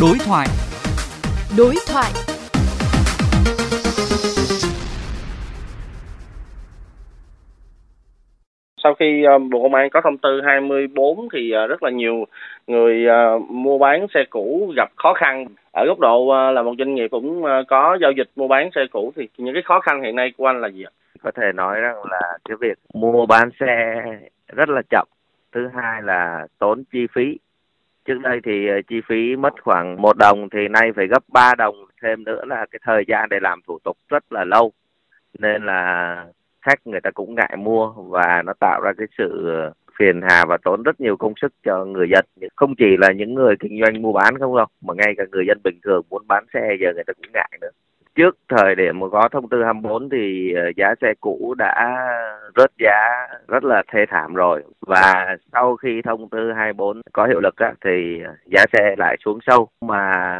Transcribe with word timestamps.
Đối 0.00 0.18
thoại. 0.26 0.46
Đối 1.58 1.74
thoại. 1.92 2.10
Sau 8.82 8.94
khi 8.94 9.24
ờ, 9.24 9.38
Bộ 9.38 9.62
Công 9.62 9.74
an 9.74 9.90
có 9.90 10.00
thông 10.04 10.18
tư 10.18 10.40
24 10.44 11.28
thì 11.32 11.50
ờ, 11.50 11.66
rất 11.66 11.82
là 11.82 11.90
nhiều 11.90 12.24
người 12.66 13.06
ờ, 13.06 13.38
mua 13.38 13.78
bán 13.78 14.06
xe 14.14 14.20
cũ 14.30 14.72
gặp 14.76 14.88
khó 14.96 15.12
khăn. 15.12 15.46
Ở 15.72 15.84
góc 15.86 15.98
độ 15.98 16.34
là 16.54 16.62
một 16.62 16.74
doanh 16.78 16.94
nghiệp 16.94 17.08
cũng 17.10 17.42
có 17.68 17.98
giao 18.00 18.12
dịch 18.12 18.30
mua 18.36 18.48
bán 18.48 18.70
xe 18.74 18.80
cũ 18.92 19.12
thì 19.16 19.28
những 19.38 19.54
cái 19.54 19.62
khó 19.62 19.80
khăn 19.80 20.02
hiện 20.02 20.16
nay 20.16 20.32
của 20.36 20.46
anh 20.46 20.60
là 20.60 20.68
gì 20.68 20.82
ạ? 20.82 20.90
Có 21.22 21.30
thể 21.30 21.52
nói 21.54 21.80
rằng 21.80 21.96
là 22.10 22.38
cái 22.48 22.56
việc 22.60 22.78
mua 22.94 23.26
bán 23.26 23.50
xe 23.60 24.02
rất 24.46 24.68
là 24.68 24.82
chậm. 24.90 25.08
Thứ 25.52 25.68
hai 25.74 26.02
là 26.02 26.46
tốn 26.58 26.84
chi 26.92 27.06
phí. 27.14 27.38
Trước 28.04 28.18
đây 28.22 28.40
thì 28.44 28.68
ờ, 28.68 28.80
chi 28.88 29.00
phí 29.08 29.36
mất 29.36 29.62
khoảng 29.62 30.02
một 30.02 30.16
đồng 30.16 30.48
thì 30.50 30.68
nay 30.68 30.92
phải 30.96 31.06
gấp 31.06 31.22
3 31.28 31.54
đồng. 31.54 31.74
Thêm 32.02 32.24
nữa 32.24 32.44
là 32.44 32.66
cái 32.70 32.80
thời 32.82 33.04
gian 33.08 33.28
để 33.28 33.40
làm 33.40 33.60
thủ 33.66 33.78
tục 33.84 33.96
rất 34.08 34.32
là 34.32 34.44
lâu. 34.44 34.72
Nên 35.38 35.66
là 35.66 36.24
khách 36.62 36.86
người 36.86 37.00
ta 37.00 37.10
cũng 37.10 37.34
ngại 37.34 37.56
mua 37.58 37.92
và 37.92 38.42
nó 38.46 38.52
tạo 38.60 38.80
ra 38.84 38.92
cái 38.98 39.06
sự 39.18 39.48
ờ, 39.48 39.72
phiền 39.98 40.20
hà 40.28 40.44
và 40.44 40.56
tốn 40.64 40.82
rất 40.82 41.00
nhiều 41.00 41.16
công 41.16 41.32
sức 41.40 41.52
cho 41.64 41.84
người 41.84 42.08
dân 42.10 42.24
không 42.56 42.74
chỉ 42.78 42.96
là 42.98 43.12
những 43.12 43.34
người 43.34 43.54
kinh 43.60 43.80
doanh 43.84 44.02
mua 44.02 44.12
bán 44.12 44.38
không 44.38 44.56
đâu, 44.56 44.66
mà 44.80 44.94
ngay 44.94 45.14
cả 45.16 45.24
người 45.32 45.44
dân 45.48 45.58
bình 45.64 45.78
thường 45.84 46.02
muốn 46.10 46.22
bán 46.28 46.44
xe 46.54 46.76
giờ 46.80 46.92
người 46.94 47.04
ta 47.06 47.12
cũng 47.12 47.32
ngại 47.32 47.58
nữa 47.60 47.70
trước 48.14 48.38
thời 48.48 48.74
điểm 48.74 49.00
mà 49.00 49.06
có 49.12 49.28
thông 49.32 49.48
tư 49.48 49.62
24 49.64 50.08
thì 50.10 50.52
ờ, 50.54 50.62
giá 50.76 50.94
xe 51.00 51.14
cũ 51.20 51.54
đã 51.58 51.96
rớt 52.56 52.70
giá 52.78 53.26
rất 53.48 53.64
là 53.64 53.82
thê 53.92 54.04
thảm 54.10 54.34
rồi. 54.34 54.62
Và 54.86 55.36
sau 55.52 55.76
khi 55.76 56.02
thông 56.04 56.28
tư 56.28 56.52
24 56.56 57.00
có 57.12 57.26
hiệu 57.26 57.40
lực 57.40 57.56
á, 57.56 57.72
thì 57.84 58.20
ờ, 58.24 58.34
giá 58.46 58.64
xe 58.72 58.94
lại 58.98 59.16
xuống 59.24 59.38
sâu 59.46 59.68
mà 59.80 59.98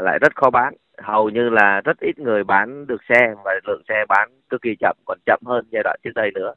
lại 0.00 0.18
rất 0.18 0.36
khó 0.36 0.50
bán. 0.50 0.74
Hầu 1.02 1.28
như 1.30 1.48
là 1.48 1.80
rất 1.84 2.00
ít 2.00 2.18
người 2.18 2.44
bán 2.44 2.86
được 2.86 3.02
xe 3.08 3.34
và 3.44 3.52
lượng 3.66 3.82
xe 3.88 4.04
bán 4.08 4.28
cực 4.50 4.62
kỳ 4.62 4.76
chậm 4.80 4.96
còn 5.06 5.18
chậm 5.26 5.40
hơn 5.46 5.64
giai 5.70 5.82
đoạn 5.82 6.00
trước 6.04 6.12
đây 6.14 6.30
nữa 6.34 6.54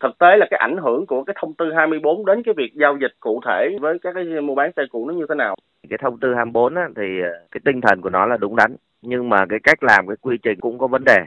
thực 0.00 0.18
tế 0.18 0.36
là 0.36 0.46
cái 0.50 0.58
ảnh 0.58 0.76
hưởng 0.76 1.06
của 1.06 1.24
cái 1.24 1.36
thông 1.40 1.54
tư 1.54 1.72
24 1.72 2.26
đến 2.26 2.42
cái 2.42 2.54
việc 2.56 2.72
giao 2.74 2.96
dịch 3.00 3.12
cụ 3.20 3.40
thể 3.46 3.76
với 3.80 3.98
các 4.02 4.12
cái 4.14 4.24
mua 4.24 4.54
bán 4.54 4.70
xe 4.76 4.82
cũ 4.90 5.08
nó 5.08 5.14
như 5.14 5.26
thế 5.28 5.34
nào? 5.34 5.54
Cái 5.90 5.98
thông 6.02 6.20
tư 6.20 6.34
24 6.34 6.74
á, 6.74 6.88
thì 6.96 7.20
ờ, 7.20 7.28
cái 7.50 7.60
tinh 7.64 7.80
thần 7.80 8.00
của 8.00 8.10
nó 8.10 8.26
là 8.26 8.36
đúng 8.36 8.56
đắn 8.56 8.76
nhưng 9.02 9.28
mà 9.28 9.46
cái 9.48 9.58
cách 9.62 9.82
làm 9.82 10.06
cái 10.06 10.16
quy 10.20 10.38
trình 10.42 10.60
cũng 10.60 10.78
có 10.78 10.86
vấn 10.86 11.04
đề. 11.04 11.18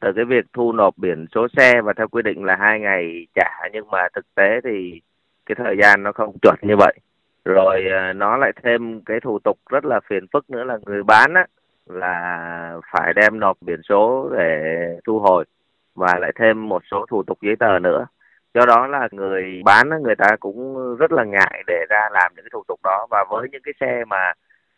Từ 0.00 0.12
cái 0.16 0.24
việc 0.24 0.44
thu 0.52 0.72
nộp 0.72 0.94
biển 0.96 1.26
số 1.34 1.46
xe 1.56 1.80
và 1.80 1.92
theo 1.92 2.08
quy 2.08 2.22
định 2.22 2.44
là 2.44 2.56
hai 2.56 2.80
ngày 2.80 3.26
trả 3.34 3.50
nhưng 3.72 3.90
mà 3.90 4.08
thực 4.14 4.34
tế 4.34 4.60
thì 4.64 5.00
cái 5.46 5.56
thời 5.58 5.76
gian 5.82 6.02
nó 6.02 6.12
không 6.12 6.38
chuẩn 6.42 6.56
như 6.62 6.76
vậy. 6.76 6.94
Rồi 7.44 7.84
ờ, 7.92 8.12
nó 8.12 8.36
lại 8.36 8.52
thêm 8.62 9.00
cái 9.06 9.20
thủ 9.20 9.38
tục 9.38 9.58
rất 9.70 9.84
là 9.84 10.00
phiền 10.08 10.26
phức 10.32 10.50
nữa 10.50 10.64
là 10.64 10.78
người 10.86 11.02
bán 11.02 11.34
á 11.34 11.46
là 11.86 12.80
phải 12.92 13.12
đem 13.14 13.40
nộp 13.40 13.56
biển 13.60 13.80
số 13.88 14.30
để 14.38 14.62
thu 15.06 15.18
hồi 15.18 15.44
và 15.98 16.18
lại 16.20 16.32
thêm 16.38 16.68
một 16.68 16.82
số 16.90 17.06
thủ 17.10 17.22
tục 17.22 17.38
giấy 17.42 17.56
tờ 17.56 17.78
nữa. 17.78 18.06
Do 18.54 18.66
đó 18.66 18.86
là 18.86 19.08
người 19.12 19.62
bán 19.64 19.88
người 20.02 20.16
ta 20.16 20.36
cũng 20.40 20.96
rất 20.96 21.12
là 21.12 21.24
ngại 21.24 21.62
để 21.66 21.84
ra 21.88 22.08
làm 22.12 22.32
những 22.36 22.44
cái 22.44 22.50
thủ 22.52 22.62
tục 22.68 22.80
đó. 22.84 23.06
Và 23.10 23.24
với 23.30 23.48
những 23.52 23.62
cái 23.64 23.74
xe 23.80 24.04
mà 24.04 24.32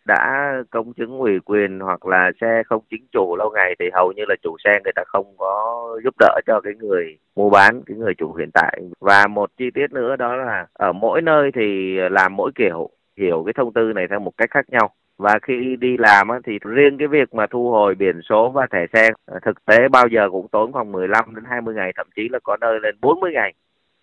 đã 0.05 0.53
công 0.71 0.93
chứng 0.93 1.19
ủy 1.19 1.41
quyền 1.41 1.81
hoặc 1.81 2.07
là 2.07 2.31
xe 2.41 2.63
không 2.67 2.83
chính 2.91 3.07
chủ 3.13 3.37
lâu 3.37 3.51
ngày 3.55 3.75
thì 3.79 3.91
hầu 3.95 4.13
như 4.17 4.23
là 4.29 4.35
chủ 4.43 4.57
xe 4.65 4.71
người 4.85 4.93
ta 4.97 5.03
không 5.07 5.35
có 5.39 5.87
giúp 6.05 6.15
đỡ 6.19 6.41
cho 6.47 6.61
cái 6.61 6.73
người 6.79 7.19
mua 7.37 7.51
bán, 7.51 7.83
cái 7.87 7.97
người 7.97 8.15
chủ 8.15 8.35
hiện 8.35 8.51
tại. 8.55 8.81
Và 9.01 9.27
một 9.27 9.51
chi 9.57 9.71
tiết 9.75 9.93
nữa 9.93 10.17
đó 10.17 10.37
là 10.37 10.67
ở 10.73 10.93
mỗi 10.93 11.23
nơi 11.23 11.51
thì 11.55 11.99
làm 12.11 12.37
mỗi 12.37 12.51
kiểu, 12.55 12.91
hiểu 13.17 13.43
cái 13.47 13.53
thông 13.57 13.73
tư 13.73 13.93
này 13.95 14.07
theo 14.11 14.19
một 14.19 14.33
cách 14.37 14.51
khác 14.51 14.69
nhau 14.69 14.91
và 15.21 15.39
khi 15.43 15.77
đi 15.81 15.97
làm 15.97 16.29
thì 16.45 16.59
riêng 16.65 16.99
cái 16.99 17.09
việc 17.09 17.35
mà 17.35 17.47
thu 17.47 17.71
hồi 17.71 17.95
biển 17.95 18.21
số 18.29 18.51
và 18.51 18.67
thẻ 18.73 18.87
xe 18.93 19.11
ờ, 19.27 19.39
thực 19.43 19.65
tế 19.65 19.89
bao 19.89 20.07
giờ 20.09 20.29
cũng 20.31 20.49
tốn 20.49 20.73
khoảng 20.73 20.93
15 20.93 21.35
đến 21.35 21.45
20 21.49 21.75
ngày, 21.75 21.93
thậm 21.97 22.07
chí 22.17 22.29
là 22.29 22.39
có 22.43 22.57
nơi 22.61 22.81
lên 22.83 22.97
40 23.01 23.33
ngày. 23.33 23.53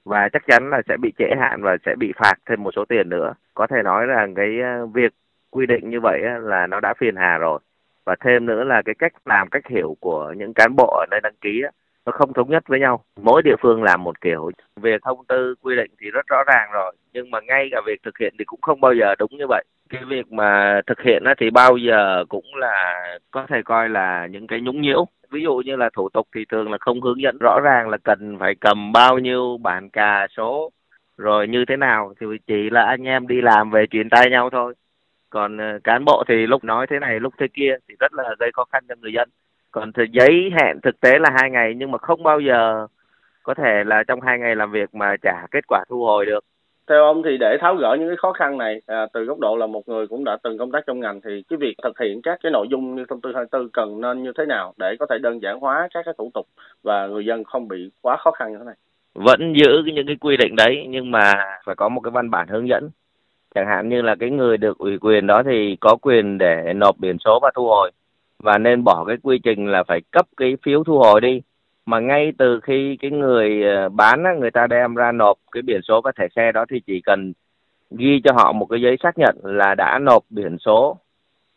Và 0.05 0.29
chắc 0.33 0.43
chắn 0.47 0.69
là 0.69 0.81
sẽ 0.87 0.97
bị 0.97 1.13
trễ 1.17 1.25
hạn 1.39 1.61
và 1.63 1.77
sẽ 1.85 1.95
bị 1.95 2.13
phạt 2.15 2.33
thêm 2.49 2.63
một 2.63 2.71
số 2.75 2.85
tiền 2.85 3.09
nữa. 3.09 3.33
Có 3.53 3.67
thể 3.67 3.83
nói 3.83 4.05
rằng 4.05 4.33
cái 4.35 4.59
ờ, 4.61 4.85
việc 4.85 5.11
quy 5.49 5.65
định 5.65 5.89
như 5.89 5.99
vậy 6.03 6.21
là 6.41 6.67
nó 6.67 6.79
đã 6.79 6.93
phiền 6.99 7.15
hà 7.15 7.37
rồi. 7.37 7.59
Và 8.05 8.15
thêm 8.25 8.45
nữa 8.45 8.63
là 8.63 8.81
cái 8.85 8.95
cách 8.99 9.13
làm, 9.25 9.49
cách 9.49 9.67
hiểu 9.67 9.97
của 9.99 10.33
những 10.37 10.53
cán 10.53 10.75
bộ 10.75 10.97
ở 10.99 11.05
nơi 11.11 11.19
đăng 11.23 11.35
ký 11.41 11.61
nó 12.05 12.11
không 12.11 12.33
thống 12.33 12.49
nhất 12.49 12.63
với 12.67 12.79
nhau. 12.79 13.03
Mỗi 13.21 13.41
địa 13.41 13.55
phương 13.61 13.83
làm 13.83 14.03
một 14.03 14.21
kiểu. 14.21 14.51
Về 14.75 14.97
thông 15.03 15.25
tư 15.25 15.55
quy 15.61 15.75
định 15.75 15.91
thì 16.01 16.11
rất 16.11 16.27
rõ 16.27 16.43
ràng 16.47 16.69
rồi, 16.73 16.95
nhưng 17.13 17.31
mà 17.31 17.39
ngay 17.41 17.69
cả 17.71 17.81
việc 17.85 18.03
thực 18.03 18.17
hiện 18.17 18.33
thì 18.39 18.45
cũng 18.45 18.61
không 18.61 18.81
bao 18.81 18.93
giờ 18.93 19.15
đúng 19.19 19.31
như 19.31 19.47
vậy 19.49 19.63
cái 19.89 20.03
việc 20.07 20.31
mà 20.31 20.81
thực 20.87 21.01
hiện 21.01 21.23
thì 21.39 21.49
bao 21.49 21.77
giờ 21.77 22.25
cũng 22.29 22.55
là 22.55 23.07
có 23.31 23.45
thể 23.49 23.61
coi 23.65 23.89
là 23.89 24.27
những 24.31 24.47
cái 24.47 24.61
nhũng 24.61 24.81
nhiễu. 24.81 25.05
Ví 25.31 25.41
dụ 25.43 25.61
như 25.65 25.75
là 25.75 25.89
thủ 25.93 26.09
tục 26.09 26.27
thì 26.35 26.45
thường 26.45 26.71
là 26.71 26.77
không 26.81 27.01
hướng 27.01 27.21
dẫn 27.21 27.37
rõ 27.39 27.59
ràng 27.63 27.89
là 27.89 27.97
cần 28.03 28.37
phải 28.39 28.55
cầm 28.55 28.91
bao 28.91 29.19
nhiêu 29.19 29.57
bản 29.63 29.89
cà 29.89 30.27
số, 30.37 30.71
rồi 31.17 31.47
như 31.47 31.65
thế 31.65 31.77
nào, 31.77 32.13
thì 32.19 32.27
chỉ 32.47 32.69
là 32.69 32.85
anh 32.85 33.03
em 33.03 33.27
đi 33.27 33.41
làm 33.41 33.71
về 33.71 33.85
truyền 33.87 34.09
tay 34.09 34.29
nhau 34.29 34.49
thôi. 34.49 34.73
Còn 35.29 35.57
ờ, 35.57 35.79
cán 35.83 36.05
bộ 36.05 36.23
thì 36.27 36.47
lúc 36.47 36.63
nói 36.63 36.87
thế 36.89 36.99
này, 36.99 37.19
lúc 37.19 37.33
thế 37.37 37.47
kia 37.53 37.77
thì 37.89 37.95
rất 37.99 38.13
là 38.13 38.35
gây 38.39 38.51
khó 38.53 38.63
khăn 38.71 38.83
cho 38.89 38.95
người 39.01 39.13
dân. 39.13 39.29
Còn 39.71 39.91
thì 39.93 40.03
giấy 40.11 40.51
hẹn 40.59 40.81
thực 40.83 40.99
tế 40.99 41.19
là 41.19 41.29
hai 41.35 41.49
ngày, 41.51 41.73
nhưng 41.77 41.91
mà 41.91 41.97
không 41.97 42.23
bao 42.23 42.39
giờ 42.39 42.87
có 43.43 43.53
thể 43.53 43.83
là 43.85 44.03
trong 44.07 44.21
hai 44.21 44.39
ngày 44.39 44.55
làm 44.55 44.71
việc 44.71 44.95
mà 44.95 45.15
trả 45.21 45.45
kết 45.51 45.67
quả 45.67 45.83
thu 45.89 46.05
hồi 46.05 46.25
được 46.25 46.43
theo 46.89 47.03
ông 47.03 47.23
thì 47.23 47.37
để 47.39 47.57
tháo 47.61 47.75
gỡ 47.75 47.97
những 47.99 48.09
cái 48.09 48.17
khó 48.17 48.33
khăn 48.33 48.57
này 48.57 48.81
à, 48.85 49.07
từ 49.13 49.23
góc 49.23 49.39
độ 49.39 49.55
là 49.55 49.67
một 49.67 49.89
người 49.89 50.07
cũng 50.07 50.23
đã 50.23 50.37
từng 50.43 50.57
công 50.57 50.71
tác 50.71 50.83
trong 50.87 50.99
ngành 50.99 51.21
thì 51.21 51.43
cái 51.49 51.57
việc 51.57 51.75
thực 51.83 51.99
hiện 51.99 52.21
các 52.21 52.39
cái 52.43 52.51
nội 52.51 52.67
dung 52.69 52.95
như 52.95 53.05
thông 53.09 53.21
tư 53.21 53.31
24 53.35 53.69
cần 53.69 54.01
nên 54.01 54.23
như 54.23 54.31
thế 54.37 54.45
nào 54.45 54.73
để 54.77 54.95
có 54.99 55.05
thể 55.09 55.17
đơn 55.21 55.41
giản 55.41 55.59
hóa 55.59 55.87
các 55.93 56.05
cái 56.05 56.13
thủ 56.17 56.31
tục 56.33 56.47
và 56.83 57.07
người 57.07 57.25
dân 57.25 57.43
không 57.43 57.67
bị 57.67 57.89
quá 58.01 58.17
khó 58.17 58.31
khăn 58.31 58.51
như 58.51 58.57
thế 58.57 58.65
này? 58.65 58.75
Vẫn 59.15 59.53
giữ 59.55 59.83
những 59.93 60.07
cái 60.07 60.15
quy 60.15 60.37
định 60.37 60.55
đấy 60.55 60.85
nhưng 60.89 61.11
mà 61.11 61.33
phải 61.65 61.75
có 61.75 61.89
một 61.89 62.01
cái 62.01 62.11
văn 62.11 62.31
bản 62.31 62.47
hướng 62.47 62.67
dẫn. 62.67 62.89
Chẳng 63.55 63.67
hạn 63.67 63.89
như 63.89 64.01
là 64.01 64.15
cái 64.19 64.29
người 64.29 64.57
được 64.57 64.77
ủy 64.77 64.97
quyền 64.97 65.27
đó 65.27 65.43
thì 65.45 65.77
có 65.79 65.95
quyền 66.01 66.37
để 66.37 66.73
nộp 66.75 66.97
biển 66.99 67.17
số 67.25 67.39
và 67.41 67.51
thu 67.55 67.67
hồi 67.67 67.91
và 68.43 68.57
nên 68.57 68.83
bỏ 68.83 69.05
cái 69.07 69.17
quy 69.23 69.39
trình 69.43 69.67
là 69.67 69.83
phải 69.83 70.01
cấp 70.11 70.25
cái 70.37 70.57
phiếu 70.63 70.83
thu 70.83 70.97
hồi 70.97 71.21
đi 71.21 71.41
mà 71.87 71.99
ngay 71.99 72.33
từ 72.37 72.59
khi 72.63 72.97
cái 73.01 73.11
người 73.11 73.63
ờ, 73.63 73.89
bán 73.89 74.23
người 74.39 74.51
ta 74.51 74.67
đem 74.67 74.95
ra 74.95 75.11
nộp 75.11 75.37
cái 75.51 75.61
biển 75.61 75.81
số 75.81 76.01
và 76.01 76.11
thẻ 76.19 76.27
xe 76.35 76.51
đó 76.51 76.65
thì 76.69 76.79
chỉ 76.87 77.01
cần 77.01 77.33
ghi 77.91 78.21
cho 78.23 78.31
họ 78.33 78.51
một 78.51 78.65
cái 78.65 78.81
giấy 78.81 78.97
xác 79.03 79.17
nhận 79.17 79.35
là 79.43 79.75
đã 79.75 79.99
nộp 79.99 80.23
biển 80.29 80.57
số 80.65 80.97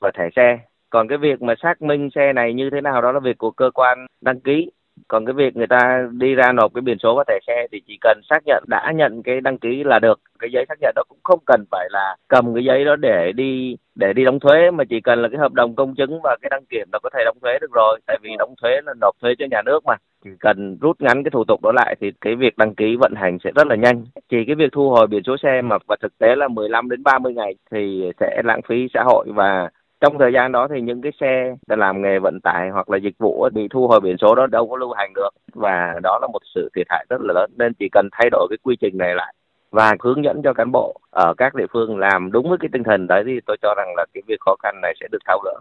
và 0.00 0.10
thẻ 0.18 0.28
xe. 0.36 0.58
Còn 0.90 1.08
cái 1.08 1.18
việc 1.18 1.42
mà 1.42 1.54
xác 1.62 1.82
minh 1.82 2.08
xe 2.14 2.32
này 2.32 2.54
như 2.54 2.70
thế 2.70 2.80
nào 2.80 3.02
đó 3.02 3.12
là 3.12 3.20
việc 3.20 3.38
của 3.38 3.50
cơ 3.50 3.70
quan 3.74 4.06
đăng 4.20 4.40
ký. 4.40 4.70
Còn 5.08 5.26
cái 5.26 5.32
việc 5.32 5.56
người 5.56 5.66
ta 5.66 6.08
đi 6.12 6.34
ra 6.34 6.52
nộp 6.52 6.74
cái 6.74 6.82
biển 6.82 6.98
số 6.98 7.14
và 7.16 7.24
thẻ 7.28 7.38
xe 7.46 7.66
thì 7.72 7.80
chỉ 7.86 7.98
cần 8.00 8.20
xác 8.30 8.38
nhận, 8.46 8.64
đã 8.68 8.92
nhận 8.94 9.22
cái 9.22 9.40
đăng 9.40 9.58
ký 9.58 9.84
là 9.84 9.98
được. 9.98 10.20
Cái 10.38 10.50
giấy 10.52 10.64
xác 10.68 10.74
nhận 10.80 10.92
đó 10.96 11.02
cũng 11.08 11.18
không 11.22 11.40
cần 11.46 11.64
phải 11.70 11.88
là 11.90 12.16
cầm 12.28 12.54
cái 12.54 12.64
giấy 12.64 12.84
đó 12.84 12.96
để 12.96 13.32
đi 13.32 13.76
để 13.94 14.12
đi 14.12 14.24
đóng 14.24 14.40
thuế, 14.40 14.70
mà 14.70 14.84
chỉ 14.84 15.00
cần 15.00 15.22
là 15.22 15.28
cái 15.28 15.38
hợp 15.38 15.52
đồng 15.52 15.74
công 15.74 15.94
chứng 15.94 16.20
và 16.24 16.36
cái 16.42 16.48
đăng 16.50 16.64
kiểm 16.70 16.88
là 16.92 16.98
có 17.02 17.10
thể 17.14 17.22
đóng 17.24 17.38
thuế 17.42 17.58
được 17.60 17.72
rồi. 17.72 18.00
Tại 18.06 18.18
vì 18.22 18.30
đóng 18.38 18.54
thuế 18.62 18.70
là 18.84 18.94
nộp 19.00 19.14
thuế 19.22 19.34
cho 19.38 19.46
nhà 19.50 19.62
nước 19.62 19.80
mà 19.86 19.94
chỉ 20.24 20.30
cần 20.40 20.78
rút 20.80 21.00
ngắn 21.00 21.24
cái 21.24 21.30
thủ 21.30 21.44
tục 21.44 21.62
đó 21.62 21.72
lại 21.72 21.96
thì 22.00 22.12
cái 22.20 22.34
việc 22.34 22.58
đăng 22.58 22.74
ký 22.74 22.96
vận 22.96 23.14
hành 23.16 23.38
sẽ 23.44 23.50
rất 23.54 23.66
là 23.66 23.76
nhanh 23.76 24.04
chỉ 24.28 24.44
cái 24.46 24.54
việc 24.54 24.72
thu 24.72 24.90
hồi 24.90 25.06
biển 25.06 25.22
số 25.26 25.36
xe 25.42 25.62
mà 25.62 25.76
và 25.86 25.96
thực 26.02 26.18
tế 26.18 26.36
là 26.36 26.48
15 26.48 26.90
đến 26.90 27.02
30 27.02 27.34
ngày 27.34 27.54
thì 27.70 28.10
sẽ 28.20 28.42
lãng 28.44 28.60
phí 28.68 28.86
xã 28.94 29.02
hội 29.02 29.26
và 29.34 29.68
trong 30.00 30.18
thời 30.18 30.32
gian 30.32 30.52
đó 30.52 30.68
thì 30.74 30.80
những 30.80 31.02
cái 31.02 31.12
xe 31.20 31.54
đã 31.66 31.76
làm 31.76 32.02
nghề 32.02 32.18
vận 32.18 32.40
tải 32.40 32.70
hoặc 32.70 32.90
là 32.90 32.96
dịch 32.96 33.18
vụ 33.18 33.48
bị 33.52 33.68
thu 33.70 33.88
hồi 33.88 34.00
biển 34.00 34.16
số 34.20 34.34
đó 34.34 34.46
đâu 34.46 34.68
có 34.68 34.76
lưu 34.76 34.92
hành 34.92 35.12
được 35.14 35.30
và 35.54 35.94
đó 36.02 36.18
là 36.22 36.28
một 36.32 36.42
sự 36.54 36.68
thiệt 36.74 36.86
hại 36.88 37.06
rất 37.10 37.20
là 37.20 37.32
lớn 37.34 37.50
nên 37.58 37.74
chỉ 37.74 37.88
cần 37.92 38.08
thay 38.12 38.28
đổi 38.30 38.46
cái 38.50 38.58
quy 38.62 38.76
trình 38.80 38.98
này 38.98 39.14
lại 39.14 39.34
và 39.70 39.96
hướng 40.00 40.24
dẫn 40.24 40.42
cho 40.44 40.52
cán 40.52 40.72
bộ 40.72 41.00
ở 41.10 41.34
các 41.36 41.54
địa 41.54 41.66
phương 41.72 41.98
làm 41.98 42.32
đúng 42.32 42.48
với 42.48 42.58
cái 42.60 42.68
tinh 42.72 42.82
thần 42.82 43.06
đấy 43.06 43.22
thì 43.26 43.40
tôi 43.46 43.56
cho 43.62 43.74
rằng 43.76 43.94
là 43.96 44.06
cái 44.14 44.22
việc 44.26 44.40
khó 44.40 44.56
khăn 44.62 44.80
này 44.82 44.94
sẽ 45.00 45.06
được 45.12 45.18
tháo 45.26 45.38
gỡ. 45.44 45.54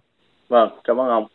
Vâng, 0.49 0.69
cảm 0.83 0.99
ơn 0.99 1.09
ông. 1.09 1.27